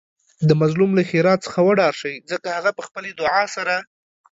د 0.47 0.49
مظلوم 0.61 0.91
له 0.97 1.03
ښیرا 1.09 1.33
څخه 1.45 1.59
وډار 1.67 1.93
شئ 2.01 2.13
ځکه 2.31 2.47
هغه 2.57 2.71
په 2.77 2.81
خپلې 2.87 3.09
دعاء 3.19 3.47
سره 3.55 3.75